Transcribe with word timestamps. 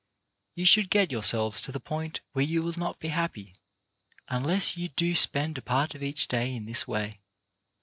You 0.55 0.65
should 0.65 0.89
get 0.89 1.11
yourselves 1.11 1.61
to 1.61 1.71
the 1.71 1.79
point 1.79 2.21
where 2.31 2.43
you 2.43 2.63
will 2.63 2.73
not 2.75 2.99
be 2.99 3.09
happy 3.09 3.53
unless 4.29 4.75
you 4.75 4.89
do 4.89 5.13
spend 5.13 5.59
a 5.59 5.61
part 5.61 5.93
of 5.93 6.01
each 6.01 6.27
day 6.27 6.55
in 6.55 6.65
this 6.65 6.87
way. 6.87 7.21